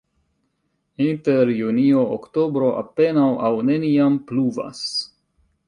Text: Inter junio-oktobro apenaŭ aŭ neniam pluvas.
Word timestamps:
Inter 1.07 1.51
junio-oktobro 1.59 2.71
apenaŭ 2.81 3.29
aŭ 3.51 3.55
neniam 3.71 4.19
pluvas. 4.33 4.85